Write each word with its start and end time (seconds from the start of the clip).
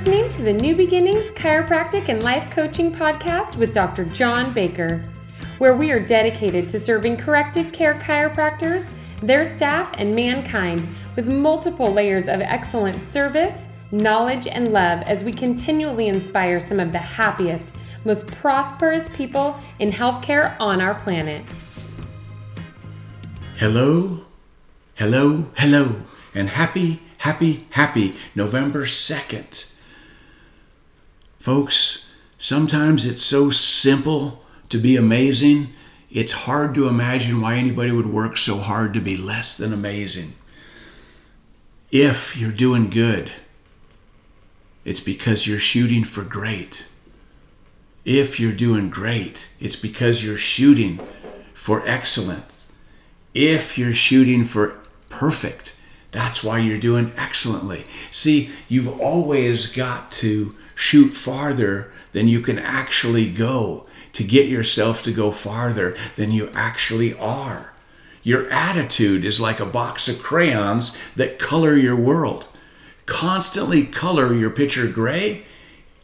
listening 0.00 0.30
to 0.30 0.40
the 0.40 0.52
New 0.54 0.74
Beginnings 0.74 1.26
Chiropractic 1.32 2.08
and 2.08 2.22
Life 2.22 2.50
Coaching 2.50 2.90
Podcast 2.90 3.56
with 3.56 3.74
Dr. 3.74 4.06
John 4.06 4.54
Baker, 4.54 5.04
where 5.58 5.76
we 5.76 5.90
are 5.90 6.00
dedicated 6.00 6.70
to 6.70 6.80
serving 6.80 7.18
corrective 7.18 7.70
care 7.70 7.96
chiropractors, 7.96 8.88
their 9.22 9.44
staff, 9.44 9.92
and 9.98 10.16
mankind 10.16 10.88
with 11.16 11.30
multiple 11.30 11.92
layers 11.92 12.28
of 12.28 12.40
excellent 12.40 13.02
service, 13.02 13.68
knowledge, 13.92 14.46
and 14.46 14.68
love 14.72 15.02
as 15.02 15.22
we 15.22 15.34
continually 15.34 16.08
inspire 16.08 16.60
some 16.60 16.80
of 16.80 16.92
the 16.92 16.98
happiest, 16.98 17.74
most 18.06 18.26
prosperous 18.28 19.06
people 19.10 19.60
in 19.80 19.90
healthcare 19.90 20.56
on 20.58 20.80
our 20.80 20.94
planet. 20.94 21.44
Hello, 23.58 24.24
hello, 24.94 25.44
hello, 25.58 25.96
and 26.34 26.48
happy 26.48 27.00
happy, 27.18 27.66
happy 27.72 28.16
November 28.34 28.86
2nd. 28.86 29.79
Folks, 31.40 32.14
sometimes 32.36 33.06
it's 33.06 33.24
so 33.24 33.48
simple 33.48 34.44
to 34.68 34.76
be 34.76 34.94
amazing, 34.94 35.70
it's 36.10 36.32
hard 36.32 36.74
to 36.74 36.86
imagine 36.86 37.40
why 37.40 37.54
anybody 37.54 37.90
would 37.90 38.12
work 38.12 38.36
so 38.36 38.58
hard 38.58 38.92
to 38.92 39.00
be 39.00 39.16
less 39.16 39.56
than 39.56 39.72
amazing. 39.72 40.34
If 41.90 42.36
you're 42.36 42.52
doing 42.52 42.90
good, 42.90 43.32
it's 44.84 45.00
because 45.00 45.46
you're 45.46 45.58
shooting 45.58 46.04
for 46.04 46.24
great. 46.24 46.90
If 48.04 48.38
you're 48.38 48.52
doing 48.52 48.90
great, 48.90 49.48
it's 49.58 49.76
because 49.76 50.22
you're 50.22 50.36
shooting 50.36 51.00
for 51.54 51.88
excellence. 51.88 52.70
If 53.32 53.78
you're 53.78 53.94
shooting 53.94 54.44
for 54.44 54.78
perfect, 55.08 55.74
that's 56.12 56.44
why 56.44 56.58
you're 56.58 56.78
doing 56.78 57.12
excellently. 57.16 57.86
See, 58.10 58.50
you've 58.68 59.00
always 59.00 59.68
got 59.68 60.10
to 60.12 60.54
shoot 60.80 61.12
farther 61.12 61.92
than 62.12 62.26
you 62.26 62.40
can 62.40 62.58
actually 62.58 63.30
go 63.30 63.86
to 64.12 64.24
get 64.24 64.48
yourself 64.48 65.02
to 65.02 65.12
go 65.12 65.30
farther 65.30 65.94
than 66.16 66.32
you 66.32 66.50
actually 66.54 67.14
are. 67.18 67.72
Your 68.22 68.50
attitude 68.50 69.24
is 69.24 69.40
like 69.40 69.60
a 69.60 69.66
box 69.66 70.08
of 70.08 70.22
crayons 70.22 70.98
that 71.14 71.38
color 71.38 71.76
your 71.76 71.96
world. 71.96 72.48
Constantly 73.04 73.84
color 73.84 74.32
your 74.32 74.50
picture 74.50 74.88
gray, 74.88 75.44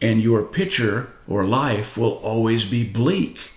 and 0.01 0.21
your 0.21 0.43
picture 0.43 1.09
or 1.27 1.45
life 1.45 1.97
will 1.97 2.19
always 2.19 2.67
be 2.67 2.85
bleak. 2.85 3.53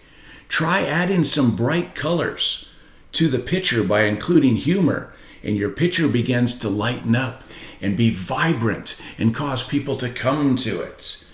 Try 0.48 0.84
adding 0.84 1.26
some 1.26 1.56
bright 1.56 1.96
colors 1.96 2.70
to 3.12 3.28
the 3.28 3.40
picture 3.40 3.84
by 3.84 4.04
including 4.04 4.56
humor 4.56 5.14
and 5.44 5.58
your 5.58 5.70
picture 5.70 6.08
begins 6.08 6.58
to 6.60 6.70
lighten 6.70 7.16
up 7.16 7.44
and 7.82 7.98
be 7.98 8.10
vibrant 8.10 9.02
and 9.18 9.34
cause 9.34 9.66
people 9.66 9.96
to 9.98 10.10
come 10.10 10.56
to 10.58 10.82
it. 10.82 11.26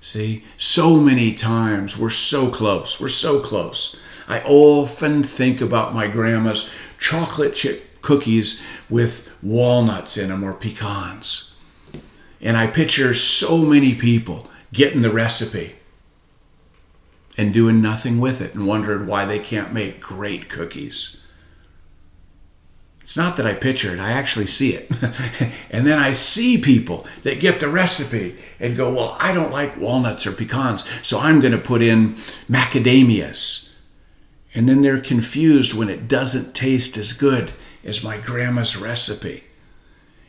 See, 0.00 0.44
so 0.56 0.96
many 0.96 1.34
times 1.34 1.98
we're 1.98 2.10
so 2.10 2.50
close. 2.50 3.00
We're 3.00 3.08
so 3.08 3.40
close. 3.40 4.00
I 4.26 4.40
often 4.42 5.22
think 5.22 5.60
about 5.60 5.94
my 5.94 6.06
grandma's 6.06 6.70
chocolate 6.98 7.54
chip 7.54 8.00
cookies 8.00 8.62
with 8.88 9.36
walnuts 9.42 10.16
in 10.16 10.28
them 10.28 10.42
or 10.42 10.54
pecans. 10.54 11.58
And 12.40 12.56
I 12.56 12.66
picture 12.66 13.12
so 13.14 13.58
many 13.58 13.94
people 13.94 14.48
getting 14.72 15.02
the 15.02 15.10
recipe 15.10 15.74
and 17.36 17.52
doing 17.52 17.82
nothing 17.82 18.18
with 18.18 18.40
it 18.40 18.54
and 18.54 18.66
wondering 18.66 19.06
why 19.06 19.24
they 19.24 19.38
can't 19.38 19.72
make 19.72 20.00
great 20.00 20.48
cookies. 20.48 21.19
It's 23.10 23.16
not 23.16 23.36
that 23.38 23.46
I 23.46 23.54
picture 23.54 23.92
it, 23.92 23.98
I 23.98 24.12
actually 24.12 24.46
see 24.46 24.72
it. 24.72 24.88
and 25.72 25.84
then 25.84 25.98
I 25.98 26.12
see 26.12 26.58
people 26.58 27.08
that 27.24 27.40
get 27.40 27.58
the 27.58 27.68
recipe 27.68 28.36
and 28.60 28.76
go, 28.76 28.94
Well, 28.94 29.16
I 29.18 29.34
don't 29.34 29.50
like 29.50 29.76
walnuts 29.76 30.28
or 30.28 30.32
pecans, 30.32 30.88
so 31.02 31.18
I'm 31.18 31.40
going 31.40 31.50
to 31.50 31.58
put 31.58 31.82
in 31.82 32.14
macadamias. 32.48 33.74
And 34.54 34.68
then 34.68 34.82
they're 34.82 35.00
confused 35.00 35.74
when 35.74 35.88
it 35.88 36.06
doesn't 36.06 36.54
taste 36.54 36.96
as 36.96 37.12
good 37.12 37.50
as 37.82 38.04
my 38.04 38.16
grandma's 38.16 38.76
recipe. 38.76 39.42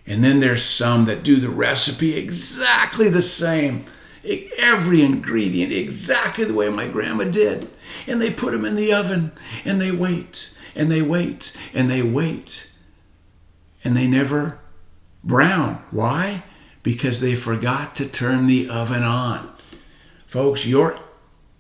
And 0.08 0.24
then 0.24 0.40
there's 0.40 0.64
some 0.64 1.06
that 1.06 1.22
do 1.22 1.36
the 1.36 1.50
recipe 1.50 2.18
exactly 2.18 3.09
the 3.09 3.22
same, 3.22 3.86
every 4.58 5.03
ingredient 5.03 5.72
exactly 5.72 6.46
the 6.46 6.56
way 6.56 6.68
my 6.70 6.88
grandma 6.88 7.25
did. 7.25 7.70
And 8.08 8.20
they 8.20 8.31
put 8.31 8.53
them 8.53 8.66
in 8.66 8.75
the 8.75 8.91
oven 8.91 9.34
and 9.66 9.80
they 9.80 9.91
wait 9.91 10.58
and 10.75 10.91
they 10.91 11.03
wait 11.03 11.56
and 11.75 11.88
they 11.88 12.02
wait 12.02 12.70
and 13.84 13.96
they 13.96 14.08
never 14.08 14.59
brown. 15.24 15.84
Why? 15.92 16.44
Because 16.84 17.22
they 17.22 17.36
forgot 17.36 17.96
to 17.96 18.12
turn 18.12 18.47
the 18.47 18.69
oven 18.69 19.03
on. 19.03 19.53
Folks, 20.25 20.66
your 20.66 20.97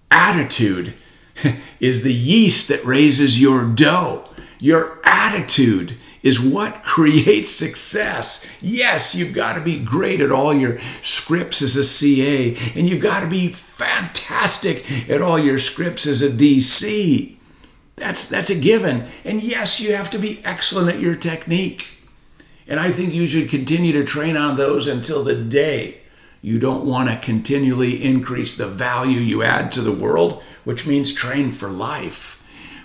attitude 0.09 0.93
is 1.79 2.03
the 2.03 2.13
yeast 2.13 2.67
that 2.69 2.85
raises 2.85 3.41
your 3.41 3.65
dough. 3.65 4.29
Your 4.59 4.99
attitude 5.03 5.97
is 6.23 6.39
what 6.39 6.83
creates 6.83 7.49
success. 7.49 8.57
Yes, 8.61 9.15
you've 9.15 9.33
got 9.33 9.53
to 9.53 9.61
be 9.61 9.79
great 9.79 10.21
at 10.21 10.31
all 10.31 10.53
your 10.53 10.79
scripts 11.01 11.61
as 11.61 11.75
a 11.75 11.83
CA, 11.83 12.55
and 12.75 12.89
you've 12.89 13.01
got 13.01 13.21
to 13.21 13.27
be 13.27 13.47
fantastic 13.47 15.09
at 15.09 15.21
all 15.21 15.39
your 15.39 15.59
scripts 15.59 16.05
as 16.05 16.21
a 16.21 16.29
DC. 16.29 17.35
That's, 17.95 18.29
that's 18.29 18.49
a 18.49 18.59
given. 18.59 19.05
And 19.25 19.43
yes, 19.43 19.79
you 19.79 19.95
have 19.95 20.09
to 20.11 20.19
be 20.19 20.41
excellent 20.43 20.89
at 20.89 20.99
your 20.99 21.15
technique. 21.15 22.00
And 22.71 22.79
I 22.79 22.89
think 22.89 23.13
you 23.13 23.27
should 23.27 23.49
continue 23.49 23.91
to 23.91 24.05
train 24.05 24.37
on 24.37 24.55
those 24.55 24.87
until 24.87 25.25
the 25.25 25.35
day 25.35 25.97
you 26.41 26.57
don't 26.57 26.85
want 26.85 27.09
to 27.09 27.17
continually 27.17 28.01
increase 28.01 28.55
the 28.55 28.65
value 28.65 29.19
you 29.19 29.43
add 29.43 29.73
to 29.73 29.81
the 29.81 29.91
world, 29.91 30.41
which 30.63 30.87
means 30.87 31.13
train 31.13 31.51
for 31.51 31.67
life. 31.67 32.41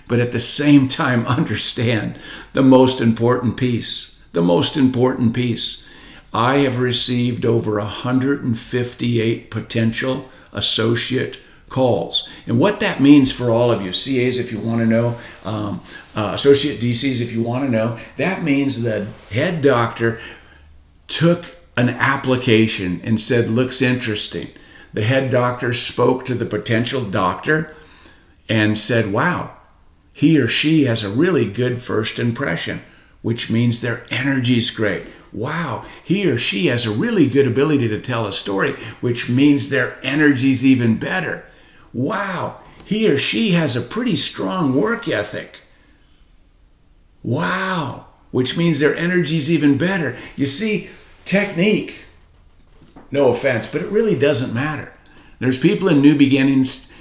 But 0.09 0.19
at 0.19 0.33
the 0.33 0.41
same 0.41 0.89
time, 0.89 1.25
understand 1.27 2.19
the 2.51 2.63
most 2.63 2.99
important 2.99 3.55
piece. 3.55 4.27
The 4.33 4.41
most 4.41 4.75
important 4.75 5.33
piece. 5.33 5.89
I 6.33 6.57
have 6.57 6.79
received 6.79 7.45
over 7.45 7.79
158 7.79 9.49
potential 9.49 10.27
associate 10.51 11.39
calls. 11.69 12.29
And 12.45 12.59
what 12.59 12.79
that 12.79 13.01
means 13.01 13.31
for 13.31 13.49
all 13.49 13.71
of 13.71 13.81
you, 13.81 13.91
CAs, 13.91 14.39
if 14.39 14.51
you 14.51 14.59
want 14.59 14.79
to 14.79 14.85
know, 14.85 15.17
um, 15.43 15.81
uh, 16.15 16.31
associate 16.33 16.79
DCs, 16.79 17.21
if 17.21 17.33
you 17.33 17.43
want 17.43 17.65
to 17.65 17.69
know, 17.69 17.97
that 18.15 18.43
means 18.43 18.83
the 18.83 19.07
head 19.31 19.61
doctor 19.61 20.19
took 21.07 21.57
an 21.75 21.89
application 21.89 23.01
and 23.03 23.19
said, 23.19 23.49
looks 23.49 23.81
interesting. 23.81 24.47
The 24.93 25.03
head 25.03 25.29
doctor 25.29 25.73
spoke 25.73 26.25
to 26.25 26.33
the 26.33 26.45
potential 26.45 27.03
doctor 27.03 27.75
and 28.49 28.77
said, 28.77 29.11
wow, 29.11 29.51
he 30.13 30.39
or 30.39 30.47
she 30.47 30.85
has 30.85 31.03
a 31.03 31.09
really 31.09 31.45
good 31.49 31.81
first 31.81 32.17
impression, 32.17 32.81
which 33.21 33.51
means 33.51 33.81
their 33.81 34.05
energy 34.09 34.57
is 34.57 34.71
great. 34.71 35.03
Wow, 35.33 35.85
he 36.03 36.27
or 36.27 36.37
she 36.37 36.67
has 36.67 36.85
a 36.85 36.91
really 36.91 37.27
good 37.27 37.45
ability 37.45 37.89
to 37.89 37.99
tell 37.99 38.25
a 38.25 38.31
story, 38.31 38.73
which 39.01 39.29
means 39.29 39.69
their 39.69 39.99
energy 40.01 40.53
is 40.53 40.65
even 40.65 40.97
better 40.97 41.45
wow, 41.97 42.59
he 42.85 43.09
or 43.09 43.17
she 43.17 43.51
has 43.51 43.75
a 43.75 43.81
pretty 43.81 44.15
strong 44.15 44.73
work 44.73 45.09
ethic. 45.09 45.61
Wow, 47.23 48.05
which 48.31 48.55
means 48.55 48.79
their 48.79 48.95
energy 48.95 49.35
is 49.35 49.51
even 49.51 49.77
better. 49.77 50.15
You 50.37 50.45
see, 50.45 50.89
technique, 51.25 52.05
no 53.11 53.29
offense, 53.29 53.69
but 53.69 53.81
it 53.81 53.89
really 53.89 54.17
doesn't 54.17 54.53
matter. 54.53 54.93
There's 55.39 55.57
people 55.57 55.89
in 55.89 55.99
new 56.01 56.15
beginnings 56.17 56.93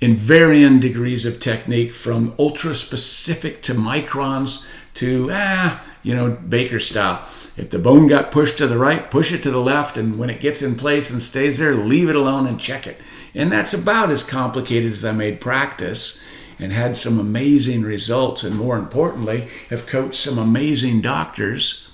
in 0.00 0.16
varying 0.16 0.80
degrees 0.80 1.24
of 1.24 1.40
technique 1.40 1.94
from 1.94 2.34
ultra 2.38 2.74
specific 2.74 3.62
to 3.62 3.72
microns 3.72 4.66
to, 4.94 5.30
ah, 5.32 5.82
you 6.02 6.14
know, 6.14 6.30
Baker 6.30 6.80
style. 6.80 7.26
If 7.56 7.70
the 7.70 7.78
bone 7.78 8.06
got 8.06 8.32
pushed 8.32 8.58
to 8.58 8.66
the 8.66 8.78
right, 8.78 9.10
push 9.10 9.32
it 9.32 9.42
to 9.42 9.50
the 9.50 9.60
left, 9.60 9.96
and 9.96 10.18
when 10.18 10.30
it 10.30 10.40
gets 10.40 10.62
in 10.62 10.76
place 10.76 11.10
and 11.10 11.22
stays 11.22 11.58
there, 11.58 11.74
leave 11.74 12.08
it 12.08 12.16
alone 12.16 12.46
and 12.46 12.58
check 12.58 12.86
it. 12.86 12.98
And 13.34 13.52
that's 13.52 13.74
about 13.74 14.10
as 14.10 14.24
complicated 14.24 14.90
as 14.90 15.04
I 15.04 15.12
made 15.12 15.40
practice 15.40 16.26
and 16.58 16.72
had 16.72 16.96
some 16.96 17.18
amazing 17.18 17.82
results, 17.82 18.42
and 18.42 18.56
more 18.56 18.76
importantly, 18.76 19.48
have 19.70 19.86
coached 19.86 20.14
some 20.14 20.38
amazing 20.38 21.00
doctors 21.00 21.90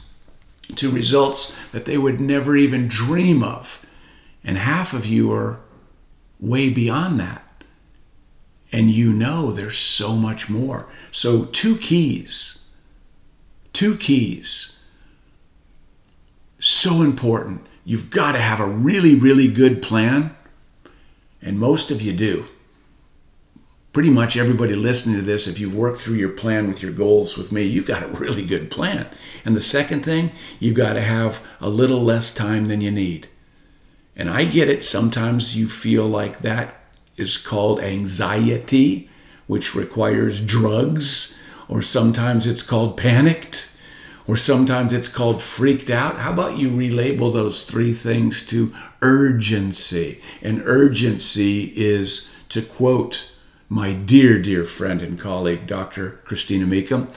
to 0.74 0.90
results 0.90 1.56
that 1.70 1.84
they 1.84 1.96
would 1.96 2.20
never 2.20 2.56
even 2.56 2.88
dream 2.88 3.42
of. 3.42 3.84
And 4.42 4.58
half 4.58 4.92
of 4.92 5.06
you 5.06 5.32
are 5.32 5.60
way 6.40 6.70
beyond 6.70 7.20
that. 7.20 7.42
And 8.72 8.90
you 8.90 9.12
know 9.12 9.52
there's 9.52 9.78
so 9.78 10.16
much 10.16 10.50
more. 10.50 10.88
So, 11.12 11.44
two 11.46 11.76
keys. 11.76 12.65
Two 13.76 13.94
keys. 13.94 14.82
So 16.58 17.02
important. 17.02 17.60
You've 17.84 18.08
got 18.08 18.32
to 18.32 18.38
have 18.38 18.58
a 18.58 18.66
really, 18.66 19.14
really 19.14 19.48
good 19.48 19.82
plan 19.82 20.34
and 21.42 21.58
most 21.58 21.90
of 21.90 22.00
you 22.00 22.14
do. 22.14 22.46
Pretty 23.92 24.08
much 24.08 24.34
everybody 24.34 24.74
listening 24.74 25.16
to 25.16 25.22
this, 25.22 25.46
if 25.46 25.60
you've 25.60 25.76
worked 25.76 25.98
through 25.98 26.14
your 26.14 26.30
plan 26.30 26.68
with 26.68 26.82
your 26.82 26.90
goals 26.90 27.36
with 27.36 27.52
me, 27.52 27.64
you've 27.64 27.84
got 27.84 28.02
a 28.02 28.06
really 28.06 28.46
good 28.46 28.70
plan. 28.70 29.08
And 29.44 29.54
the 29.54 29.60
second 29.60 30.06
thing, 30.06 30.32
you've 30.58 30.74
got 30.74 30.94
to 30.94 31.02
have 31.02 31.42
a 31.60 31.68
little 31.68 32.02
less 32.02 32.32
time 32.32 32.68
than 32.68 32.80
you 32.80 32.90
need. 32.90 33.28
And 34.16 34.30
I 34.30 34.46
get 34.46 34.70
it. 34.70 34.84
Sometimes 34.84 35.54
you 35.54 35.68
feel 35.68 36.06
like 36.06 36.38
that 36.38 36.76
is 37.18 37.36
called 37.36 37.80
anxiety, 37.80 39.10
which 39.46 39.74
requires 39.74 40.40
drugs, 40.40 41.36
or 41.68 41.82
sometimes 41.82 42.46
it's 42.46 42.62
called 42.62 42.96
panicked, 42.96 43.76
or 44.26 44.36
sometimes 44.36 44.92
it's 44.92 45.08
called 45.08 45.40
freaked 45.42 45.90
out. 45.90 46.16
How 46.16 46.32
about 46.32 46.58
you 46.58 46.70
relabel 46.70 47.32
those 47.32 47.64
three 47.64 47.92
things 47.92 48.44
to 48.46 48.72
urgency? 49.02 50.20
And 50.42 50.62
urgency 50.64 51.72
is, 51.76 52.34
to 52.48 52.62
quote 52.62 53.32
my 53.68 53.92
dear, 53.92 54.40
dear 54.40 54.64
friend 54.64 55.02
and 55.02 55.18
colleague, 55.18 55.66
Dr. 55.66 56.20
Christina 56.24 56.66
Meekum, 56.66 57.12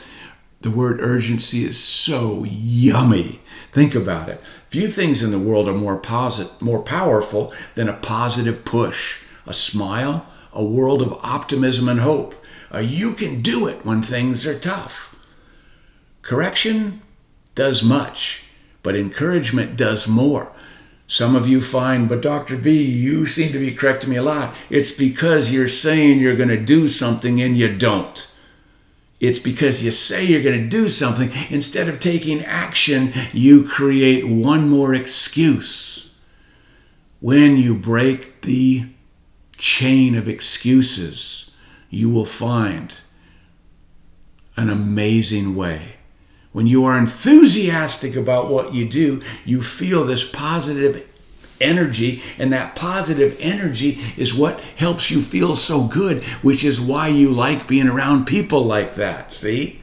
the 0.61 0.71
word 0.71 0.99
urgency 0.99 1.63
is 1.63 1.77
so 1.77 2.43
yummy. 2.43 3.41
Think 3.71 3.95
about 3.95 4.29
it. 4.29 4.41
Few 4.69 4.87
things 4.87 5.23
in 5.23 5.31
the 5.31 5.39
world 5.39 5.67
are 5.67 5.73
more 5.73 5.97
posit- 5.97 6.61
more 6.61 6.81
powerful 6.81 7.53
than 7.75 7.87
a 7.87 7.93
positive 7.93 8.65
push, 8.65 9.21
a 9.45 9.53
smile, 9.53 10.25
a 10.51 10.63
world 10.63 11.01
of 11.01 11.13
optimism 11.23 11.87
and 11.87 11.99
hope. 11.99 12.35
A 12.71 12.81
you 12.81 13.13
can 13.13 13.41
do 13.41 13.67
it 13.67 13.85
when 13.85 14.01
things 14.01 14.45
are 14.45 14.57
tough. 14.57 15.15
Correction 16.21 17.01
does 17.55 17.83
much, 17.83 18.45
but 18.83 18.95
encouragement 18.95 19.75
does 19.75 20.07
more. 20.07 20.51
Some 21.07 21.35
of 21.35 21.49
you 21.49 21.59
find, 21.59 22.07
but 22.07 22.21
Dr. 22.21 22.55
B, 22.55 22.83
you 22.83 23.25
seem 23.25 23.51
to 23.51 23.59
be 23.59 23.73
correcting 23.73 24.11
me 24.11 24.17
a 24.17 24.23
lot. 24.23 24.53
It's 24.69 24.91
because 24.91 25.51
you're 25.51 25.67
saying 25.67 26.19
you're 26.19 26.35
going 26.35 26.49
to 26.49 26.57
do 26.57 26.87
something 26.87 27.41
and 27.41 27.57
you 27.57 27.75
don't. 27.75 28.39
It's 29.19 29.39
because 29.39 29.83
you 29.83 29.91
say 29.91 30.23
you're 30.23 30.43
going 30.43 30.61
to 30.61 30.67
do 30.67 30.87
something. 30.87 31.31
Instead 31.49 31.89
of 31.89 31.99
taking 31.99 32.45
action, 32.45 33.11
you 33.33 33.67
create 33.67 34.27
one 34.27 34.69
more 34.69 34.93
excuse. 34.93 36.15
When 37.19 37.57
you 37.57 37.75
break 37.75 38.41
the 38.41 38.85
chain 39.57 40.15
of 40.15 40.29
excuses, 40.29 41.48
you 41.89 42.09
will 42.09 42.25
find 42.25 42.99
an 44.55 44.69
amazing 44.69 45.55
way. 45.55 45.95
When 46.51 46.67
you 46.67 46.85
are 46.85 46.97
enthusiastic 46.97 48.15
about 48.15 48.49
what 48.49 48.73
you 48.73 48.87
do, 48.87 49.21
you 49.45 49.61
feel 49.61 50.03
this 50.03 50.29
positive 50.29 51.07
energy, 51.61 52.21
and 52.37 52.51
that 52.53 52.75
positive 52.75 53.37
energy 53.39 53.99
is 54.17 54.33
what 54.33 54.59
helps 54.77 55.11
you 55.11 55.21
feel 55.21 55.55
so 55.55 55.83
good, 55.83 56.23
which 56.41 56.63
is 56.63 56.81
why 56.81 57.07
you 57.07 57.31
like 57.31 57.67
being 57.67 57.87
around 57.87 58.25
people 58.25 58.65
like 58.65 58.95
that. 58.95 59.31
See? 59.31 59.79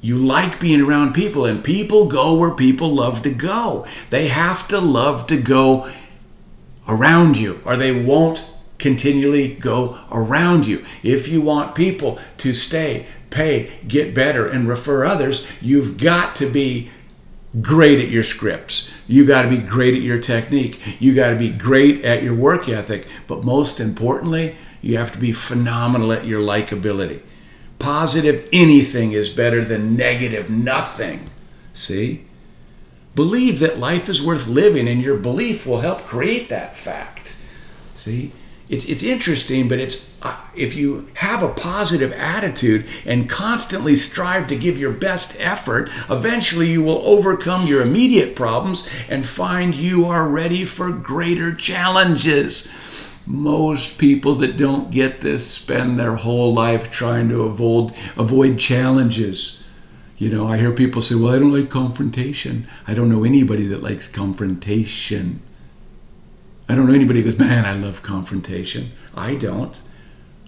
You 0.00 0.16
like 0.18 0.60
being 0.60 0.80
around 0.80 1.14
people, 1.14 1.44
and 1.44 1.64
people 1.64 2.06
go 2.06 2.34
where 2.36 2.54
people 2.54 2.94
love 2.94 3.22
to 3.22 3.30
go. 3.30 3.86
They 4.10 4.28
have 4.28 4.68
to 4.68 4.80
love 4.80 5.26
to 5.28 5.40
go 5.40 5.90
around 6.86 7.36
you, 7.36 7.60
or 7.64 7.76
they 7.76 8.04
won't 8.04 8.54
continually 8.78 9.54
go 9.54 9.98
around 10.10 10.66
you. 10.66 10.84
If 11.02 11.28
you 11.28 11.40
want 11.40 11.74
people 11.74 12.18
to 12.38 12.54
stay, 12.54 13.06
pay, 13.30 13.72
get 13.86 14.14
better, 14.14 14.46
and 14.46 14.68
refer 14.68 15.04
others, 15.04 15.48
you've 15.60 15.98
got 15.98 16.36
to 16.36 16.46
be 16.46 16.90
great 17.60 17.98
at 17.98 18.08
your 18.08 18.22
scripts. 18.22 18.92
You 19.06 19.26
got 19.26 19.42
to 19.42 19.48
be 19.48 19.58
great 19.58 19.94
at 19.94 20.02
your 20.02 20.18
technique. 20.18 21.00
You 21.00 21.14
got 21.14 21.30
to 21.30 21.36
be 21.36 21.50
great 21.50 22.04
at 22.04 22.22
your 22.22 22.34
work 22.34 22.68
ethic. 22.68 23.06
But 23.26 23.44
most 23.44 23.80
importantly, 23.80 24.56
you 24.80 24.98
have 24.98 25.12
to 25.12 25.18
be 25.18 25.32
phenomenal 25.32 26.12
at 26.12 26.26
your 26.26 26.40
likability. 26.40 27.22
Positive 27.78 28.48
anything 28.52 29.12
is 29.12 29.30
better 29.30 29.64
than 29.64 29.96
negative 29.96 30.50
nothing. 30.50 31.30
See? 31.72 32.24
Believe 33.14 33.60
that 33.60 33.78
life 33.78 34.08
is 34.08 34.24
worth 34.24 34.46
living, 34.46 34.86
and 34.86 35.00
your 35.00 35.16
belief 35.16 35.66
will 35.66 35.80
help 35.80 36.04
create 36.04 36.48
that 36.50 36.76
fact. 36.76 37.42
See? 37.94 38.32
It's, 38.68 38.84
it's 38.86 39.02
interesting, 39.02 39.66
but 39.66 39.78
it's 39.78 40.20
uh, 40.22 40.36
if 40.54 40.74
you 40.74 41.08
have 41.14 41.42
a 41.42 41.48
positive 41.48 42.12
attitude 42.12 42.84
and 43.06 43.28
constantly 43.28 43.96
strive 43.96 44.46
to 44.48 44.56
give 44.56 44.78
your 44.78 44.92
best 44.92 45.36
effort, 45.40 45.88
eventually 46.10 46.70
you 46.70 46.82
will 46.82 47.00
overcome 47.06 47.66
your 47.66 47.80
immediate 47.80 48.36
problems 48.36 48.88
and 49.08 49.26
find 49.26 49.74
you 49.74 50.04
are 50.04 50.28
ready 50.28 50.66
for 50.66 50.92
greater 50.92 51.54
challenges. 51.54 52.68
Most 53.26 53.96
people 53.96 54.34
that 54.36 54.58
don't 54.58 54.90
get 54.90 55.22
this 55.22 55.46
spend 55.46 55.98
their 55.98 56.16
whole 56.16 56.52
life 56.52 56.90
trying 56.90 57.28
to 57.30 57.44
avoid 57.44 57.94
avoid 58.18 58.58
challenges. 58.58 59.64
You 60.18 60.30
know, 60.30 60.46
I 60.46 60.58
hear 60.58 60.72
people 60.72 61.00
say, 61.00 61.14
"Well, 61.14 61.34
I 61.34 61.38
don't 61.38 61.52
like 61.52 61.70
confrontation." 61.70 62.66
I 62.86 62.92
don't 62.92 63.08
know 63.08 63.24
anybody 63.24 63.66
that 63.68 63.82
likes 63.82 64.08
confrontation. 64.08 65.40
I 66.68 66.74
don't 66.74 66.86
know 66.86 66.94
anybody 66.94 67.22
who 67.22 67.30
goes, 67.30 67.38
"Man, 67.38 67.64
I 67.64 67.72
love 67.72 68.02
confrontation." 68.02 68.92
I 69.14 69.34
don't. 69.34 69.80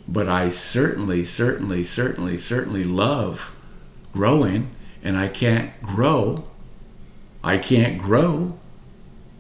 But 0.07 0.29
I 0.29 0.51
certainly, 0.51 1.25
certainly, 1.25 1.85
certainly, 1.85 2.37
certainly 2.37 2.85
love 2.85 3.55
growing, 4.13 4.71
and 5.05 5.17
I 5.17 5.29
can't 5.29 5.71
grow. 5.83 6.49
I 7.43 7.59
can't 7.59 7.99
grow 7.99 8.59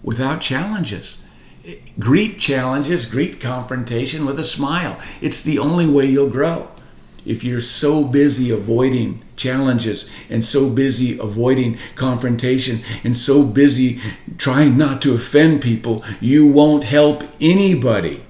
without 0.02 0.40
challenges 0.40 1.18
greet 1.98 2.38
challenges, 2.38 3.06
greet 3.06 3.40
confrontation 3.40 4.24
with 4.24 4.38
a 4.38 4.44
smile. 4.44 4.98
It's 5.20 5.42
the 5.42 5.58
only 5.58 5.86
way 5.86 6.06
you'll 6.06 6.30
grow. 6.30 6.68
If 7.24 7.44
you're 7.44 7.60
so 7.60 8.04
busy 8.04 8.50
avoiding 8.50 9.22
challenges 9.36 10.08
and 10.28 10.44
so 10.44 10.70
busy 10.70 11.18
avoiding 11.18 11.78
confrontation 11.94 12.80
and 13.04 13.16
so 13.16 13.44
busy 13.44 14.00
trying 14.38 14.76
not 14.76 15.02
to 15.02 15.14
offend 15.14 15.62
people, 15.62 16.04
you 16.20 16.46
won't 16.46 16.84
help 16.84 17.22
anybody. 17.40 18.24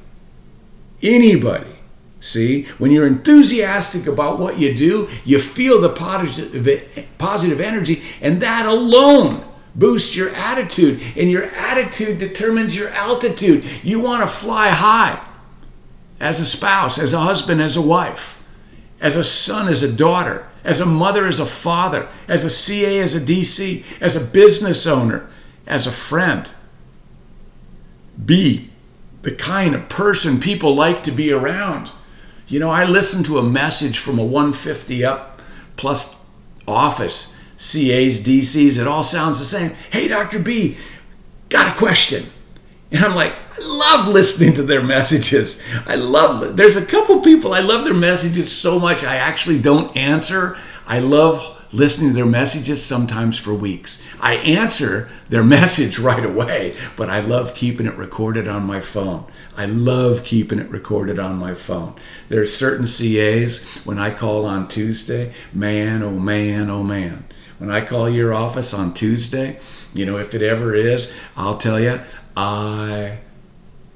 Anybody. 1.03 1.77
See, 2.21 2.65
when 2.79 2.91
you're 2.91 3.07
enthusiastic 3.07 4.07
about 4.07 4.39
what 4.39 4.59
you 4.59 4.75
do, 4.75 5.09
you 5.25 5.41
feel 5.41 5.81
the 5.81 5.89
positive, 5.89 7.09
positive 7.17 7.61
energy, 7.61 8.03
and 8.21 8.43
that 8.43 8.67
alone 8.67 9.45
boosts 9.75 10.15
your 10.15 10.29
attitude, 10.35 11.01
and 11.17 11.31
your 11.31 11.45
attitude 11.45 12.19
determines 12.19 12.77
your 12.77 12.91
altitude. 12.91 13.65
You 13.83 14.01
want 14.01 14.23
to 14.23 14.27
fly 14.27 14.69
high 14.69 15.25
as 16.19 16.41
a 16.41 16.45
spouse, 16.45 16.99
as 16.99 17.15
a 17.15 17.21
husband, 17.21 17.63
as 17.63 17.77
a 17.77 17.83
wife, 17.83 18.40
as 19.01 19.17
a 19.17 19.25
son, 19.25 19.69
as 19.69 19.83
a 19.83 19.97
daughter, 19.97 20.47
as 20.65 20.81
a 20.81 20.87
mother, 20.87 21.27
as 21.27 21.41
a 21.41 21.47
father, 21.47 22.09
as 22.29 22.45
a 22.45 22.51
CA, 22.51 22.99
as 23.01 23.15
a 23.15 23.21
DC, 23.21 23.85
as 24.01 24.17
a 24.17 24.33
business 24.33 24.87
owner, 24.87 25.31
as 25.67 25.87
a 25.87 25.93
friend. 25.93 26.53
Be 28.23 28.71
the 29.23 29.35
kind 29.35 29.75
of 29.75 29.89
person 29.89 30.41
people 30.41 30.75
like 30.75 31.03
to 31.05 31.11
be 31.11 31.33
around. 31.33 31.93
You 32.47 32.59
know, 32.59 32.71
I 32.71 32.85
listened 32.85 33.27
to 33.27 33.39
a 33.39 33.43
message 33.43 33.99
from 33.99 34.19
a 34.19 34.25
150 34.25 35.05
up 35.05 35.41
plus 35.77 36.25
office 36.67 37.41
CAs, 37.61 38.23
DCs, 38.23 38.79
it 38.79 38.87
all 38.87 39.03
sounds 39.03 39.39
the 39.39 39.45
same. 39.45 39.73
Hey, 39.91 40.09
Dr. 40.09 40.39
B, 40.39 40.79
got 41.51 41.75
a 41.75 41.79
question. 41.79 42.25
And 42.93 43.05
I'm 43.05 43.15
like, 43.15 43.35
I 43.57 43.63
love 43.63 44.09
listening 44.09 44.55
to 44.55 44.63
their 44.63 44.83
messages. 44.83 45.63
I 45.87 45.95
love. 45.95 46.57
There's 46.57 46.77
a 46.77 46.85
couple 46.85 47.21
people, 47.21 47.55
I 47.55 47.61
love 47.61 47.85
their 47.85 47.95
messages 47.95 48.51
so 48.51 48.79
much, 48.79 49.05
I 49.05 49.17
actually 49.17 49.61
don't 49.61 49.97
answer. 49.97 50.57
I 50.87 50.99
love 50.99 51.57
listening 51.73 52.09
to 52.09 52.15
their 52.15 52.27
messages 52.27 52.85
sometimes 52.85 53.39
for 53.39 53.55
weeks. 53.55 54.03
I 54.21 54.35
answer 54.37 55.09
their 55.29 55.45
message 55.59 56.01
right 56.01 56.25
away, 56.25 56.77
but 56.97 57.09
I 57.09 57.21
love 57.21 57.55
keeping 57.55 57.87
it 57.87 57.95
recorded 57.95 58.49
on 58.49 58.67
my 58.67 58.81
phone. 58.81 59.25
I 59.57 59.67
love 59.67 60.25
keeping 60.25 60.59
it 60.59 60.69
recorded 60.69 61.19
on 61.19 61.37
my 61.37 61.55
phone. 61.55 61.95
There 62.29 62.41
are 62.41 62.47
certain 62.47 62.87
CAs, 62.87 63.79
when 63.85 63.99
I 63.99 64.11
call 64.11 64.47
on 64.47 64.67
Tuesday, 64.67 65.33
man, 65.53 66.03
oh 66.03 66.19
man, 66.19 66.71
oh 66.71 66.83
man 66.83 67.25
when 67.61 67.71
I 67.71 67.83
call 67.83 68.09
your 68.09 68.33
office 68.33 68.73
on 68.73 68.95
Tuesday, 68.95 69.61
you 69.93 70.07
know, 70.07 70.17
if 70.17 70.35
it 70.35 70.41
ever 70.41 70.75
is, 70.75 71.15
I'll 71.37 71.59
tell 71.59 71.79
you, 71.79 72.01
I 72.37 73.19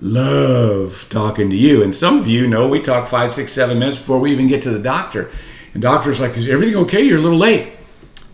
love 0.00 1.06
talking 1.08 1.50
to 1.50 1.56
you. 1.56 1.82
And 1.82 1.94
some 1.94 2.18
of 2.18 2.28
you 2.28 2.46
know 2.46 2.68
we 2.68 2.80
talk 2.80 3.08
five, 3.08 3.32
six, 3.32 3.52
seven 3.52 3.78
minutes 3.78 3.98
before 3.98 4.18
we 4.18 4.32
even 4.32 4.46
get 4.46 4.62
to 4.62 4.70
the 4.70 4.78
doctor. 4.78 5.30
And 5.72 5.82
doctor's 5.82 6.20
like, 6.20 6.36
is 6.36 6.48
everything 6.48 6.76
okay? 6.76 7.02
You're 7.02 7.18
a 7.18 7.22
little 7.22 7.38
late. 7.38 7.72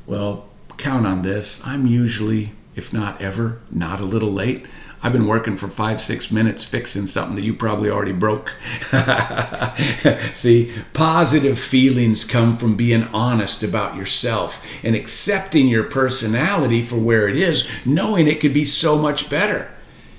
Well, 0.06 0.48
count 0.76 1.06
on 1.06 1.22
this. 1.22 1.60
I'm 1.64 1.86
usually, 1.86 2.52
if 2.74 2.92
not 2.92 3.20
ever, 3.20 3.60
not 3.70 4.00
a 4.00 4.04
little 4.04 4.32
late. 4.32 4.66
I've 5.02 5.14
been 5.14 5.26
working 5.26 5.56
for 5.56 5.68
five, 5.68 5.98
six 5.98 6.30
minutes 6.30 6.64
fixing 6.64 7.06
something 7.06 7.34
that 7.36 7.44
you 7.44 7.54
probably 7.54 7.88
already 7.88 8.12
broke. 8.12 8.50
See, 10.34 10.74
positive 10.92 11.58
feelings 11.58 12.24
come 12.24 12.54
from 12.56 12.76
being 12.76 13.04
honest 13.04 13.62
about 13.62 13.96
yourself 13.96 14.62
and 14.84 14.94
accepting 14.94 15.68
your 15.68 15.84
personality 15.84 16.82
for 16.82 16.96
where 16.96 17.28
it 17.28 17.36
is, 17.38 17.70
knowing 17.86 18.28
it 18.28 18.40
could 18.40 18.52
be 18.52 18.64
so 18.66 18.98
much 18.98 19.30
better. 19.30 19.70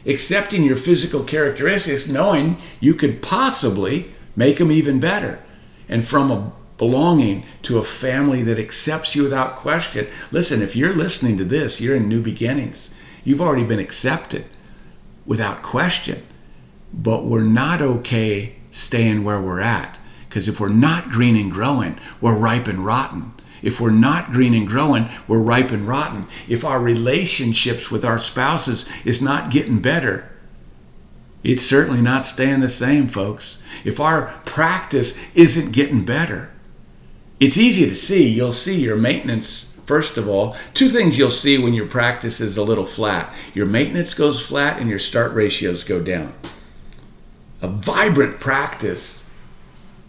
Accepting 0.06 0.64
your 0.64 0.76
physical 0.76 1.24
characteristics, 1.24 2.08
knowing 2.08 2.58
you 2.80 2.94
could 2.94 3.22
possibly 3.22 4.12
make 4.36 4.58
them 4.58 4.72
even 4.72 5.00
better. 5.00 5.40
And 5.88 6.08
from 6.08 6.32
a 6.32 6.52
belonging 6.82 7.46
to 7.62 7.78
a 7.78 7.84
family 7.84 8.42
that 8.42 8.58
accepts 8.58 9.16
you 9.16 9.22
without 9.22 9.56
question. 9.56 10.08
Listen, 10.32 10.64
if 10.64 10.76
you're 10.76 10.96
listening 10.96 11.38
to 11.38 11.46
this, 11.46 11.80
you're 11.80 11.96
in 11.96 12.10
new 12.10 12.20
beginnings. 12.24 12.96
You've 13.24 13.40
already 13.40 13.64
been 13.64 13.78
accepted 13.78 14.46
without 15.28 15.62
question. 15.62 16.26
But 16.92 17.26
we're 17.26 17.44
not 17.44 17.84
okay 17.84 18.56
staying 18.72 19.24
where 19.24 19.40
we're 19.40 19.60
at. 19.60 20.00
Because 20.28 20.48
if 20.48 20.60
we're 20.60 20.70
not 20.70 21.10
green 21.10 21.36
and 21.36 21.52
growing, 21.52 22.00
we're 22.20 22.36
ripe 22.36 22.66
and 22.66 22.84
rotten. 22.84 23.34
If 23.62 23.80
we're 23.80 23.92
not 23.92 24.32
green 24.32 24.54
and 24.54 24.68
growing, 24.68 25.10
we're 25.28 25.42
ripe 25.42 25.72
and 25.72 25.88
rotten. 25.88 26.28
If 26.48 26.66
our 26.66 26.80
relationships 26.80 27.92
with 27.92 28.04
our 28.04 28.20
spouses 28.20 28.90
is 29.06 29.22
not 29.22 29.52
getting 29.52 29.80
better, 29.80 30.30
it's 31.44 31.64
certainly 31.64 32.02
not 32.02 32.26
staying 32.26 32.60
the 32.60 32.70
same, 32.70 33.08
folks. 33.08 33.62
If 33.84 34.00
our 34.00 34.28
practice 34.46 35.20
isn't 35.34 35.74
getting 35.74 36.06
better, 36.06 36.52
it's 37.40 37.58
easy 37.58 37.90
to 37.90 37.96
see. 37.96 38.28
You'll 38.28 38.52
see 38.52 38.80
your 38.80 38.96
maintenance, 38.96 39.76
first 39.86 40.18
of 40.18 40.28
all. 40.28 40.56
Two 40.76 40.90
things 40.90 41.18
you'll 41.18 41.32
see 41.32 41.58
when 41.58 41.74
your 41.74 41.88
practice 41.88 42.40
is 42.40 42.58
a 42.58 42.64
little 42.64 42.86
flat 42.86 43.34
your 43.54 43.66
maintenance 43.66 44.14
goes 44.14 44.46
flat 44.46 44.80
and 44.80 44.90
your 44.90 45.00
start 45.00 45.34
ratios 45.34 45.84
go 45.84 46.00
down. 46.00 46.34
A 47.62 47.68
vibrant 47.68 48.40
practice 48.40 49.21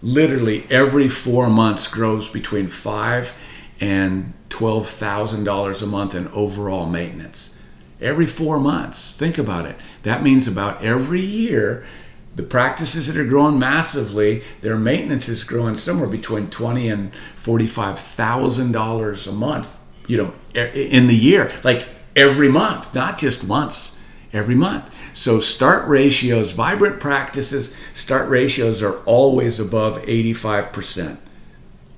literally 0.03 0.67
every 0.69 1.09
four 1.09 1.49
months 1.49 1.87
grows 1.87 2.29
between 2.29 2.69
five 2.69 3.35
and 3.81 4.33
twelve 4.49 4.89
thousand 4.89 5.45
dollars 5.45 5.83
a 5.83 5.87
month 5.87 6.15
in 6.15 6.29
overall 6.29 6.87
maintenance. 6.87 7.57
Every 8.01 8.27
four 8.27 8.59
months. 8.59 9.17
Think 9.17 9.39
about 9.39 9.67
it. 9.67 9.77
That 10.03 10.23
means 10.23 10.49
about 10.49 10.83
every 10.83 11.21
year, 11.21 11.87
the 12.35 12.43
practices 12.43 13.07
that 13.07 13.17
are 13.17 13.27
growing 13.27 13.59
massively, 13.59 14.43
their 14.61 14.77
maintenance 14.77 15.29
is 15.29 15.45
growing 15.45 15.77
somewhere 15.77 16.09
between 16.09 16.51
twenty 16.51 16.89
and 16.89 17.15
forty-five 17.37 17.99
thousand 17.99 18.73
dollars 18.73 19.27
a 19.27 19.33
month. 19.33 19.79
You 20.09 20.17
know, 20.17 20.35
in 20.55 21.07
the 21.07 21.15
year, 21.17 21.53
like 21.63 21.87
every 22.17 22.49
month, 22.49 22.95
not 22.95 23.19
just 23.19 23.45
once, 23.45 23.99
every 24.33 24.55
month. 24.55 24.95
So 25.13 25.41
start 25.41 25.87
ratios, 25.89 26.53
vibrant 26.53 27.01
practices, 27.01 27.75
start 27.95 28.29
ratios 28.29 28.83
are 28.83 28.99
always 29.05 29.61
above 29.61 29.99
85%. 30.03 31.19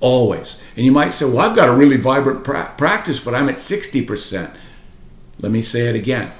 Always. 0.01 0.61
And 0.75 0.85
you 0.85 0.91
might 0.91 1.13
say, 1.13 1.25
well, 1.25 1.39
I've 1.39 1.55
got 1.55 1.69
a 1.69 1.73
really 1.73 1.97
vibrant 1.97 2.43
pra- 2.43 2.73
practice, 2.77 3.19
but 3.19 3.33
I'm 3.33 3.49
at 3.49 3.55
60%. 3.55 4.51
Let 5.39 5.51
me 5.51 5.61
say 5.61 5.87
it 5.87 5.95
again. 5.95 6.31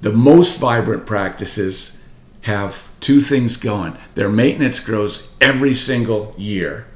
The 0.00 0.12
most 0.12 0.58
vibrant 0.58 1.06
practices 1.06 1.98
have 2.42 2.88
two 3.00 3.20
things 3.20 3.56
going. 3.56 3.96
Their 4.14 4.28
maintenance 4.28 4.80
grows 4.80 5.34
every 5.40 5.74
single 5.74 6.34
year 6.38 6.86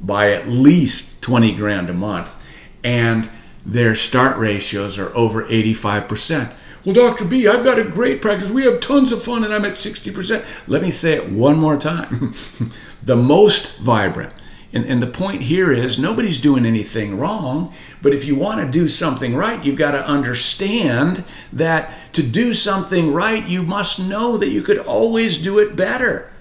by 0.00 0.32
at 0.32 0.48
least 0.48 1.22
20 1.22 1.54
grand 1.54 1.88
a 1.88 1.94
month, 1.94 2.42
and 2.82 3.30
their 3.64 3.94
start 3.94 4.36
ratios 4.36 4.98
are 4.98 5.14
over 5.16 5.44
85%. 5.44 6.52
Well, 6.84 6.94
Dr. 6.94 7.24
B, 7.24 7.46
I've 7.46 7.64
got 7.64 7.78
a 7.78 7.84
great 7.84 8.20
practice. 8.20 8.50
We 8.50 8.64
have 8.64 8.80
tons 8.80 9.12
of 9.12 9.22
fun 9.22 9.44
and 9.44 9.54
I'm 9.54 9.64
at 9.64 9.74
60%. 9.74 10.44
Let 10.66 10.82
me 10.82 10.90
say 10.90 11.12
it 11.12 11.30
one 11.30 11.56
more 11.56 11.76
time. 11.76 12.34
the 13.02 13.16
most 13.16 13.78
vibrant. 13.78 14.32
And, 14.72 14.84
and 14.86 15.02
the 15.02 15.06
point 15.06 15.42
here 15.42 15.70
is 15.70 15.98
nobody's 15.98 16.40
doing 16.40 16.64
anything 16.64 17.18
wrong, 17.18 17.72
but 18.00 18.14
if 18.14 18.24
you 18.24 18.34
want 18.34 18.60
to 18.60 18.78
do 18.78 18.88
something 18.88 19.36
right, 19.36 19.62
you've 19.64 19.76
got 19.76 19.92
to 19.92 20.04
understand 20.04 21.24
that 21.52 21.92
to 22.14 22.22
do 22.22 22.54
something 22.54 23.12
right, 23.12 23.46
you 23.46 23.62
must 23.62 24.00
know 24.00 24.36
that 24.38 24.48
you 24.48 24.62
could 24.62 24.78
always 24.78 25.36
do 25.36 25.58
it 25.58 25.76
better. 25.76 26.32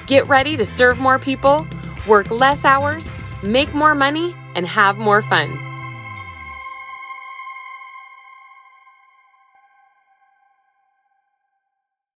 Get 0.07 0.27
ready 0.27 0.57
to 0.57 0.65
serve 0.65 0.99
more 0.99 1.19
people, 1.19 1.65
work 2.07 2.29
less 2.31 2.65
hours, 2.65 3.11
make 3.43 3.73
more 3.73 3.95
money, 3.95 4.35
and 4.55 4.65
have 4.65 4.97
more 4.97 5.21
fun. 5.21 5.66